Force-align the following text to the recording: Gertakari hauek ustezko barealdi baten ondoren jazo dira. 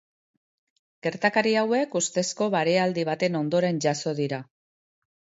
Gertakari 1.07 1.51
hauek 1.59 1.93
ustezko 1.99 2.47
barealdi 2.55 3.03
baten 3.09 3.37
ondoren 3.41 3.83
jazo 3.85 4.15
dira. 4.21 4.41